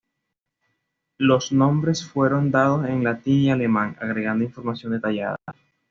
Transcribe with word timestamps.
Los 1.19 1.51
nombres 1.51 2.03
fueron 2.03 2.49
dados 2.49 2.89
en 2.89 3.03
latín 3.03 3.39
y 3.41 3.51
alemán, 3.51 3.97
agregando 3.99 4.43
información 4.43 4.93
detallada. 4.93 5.37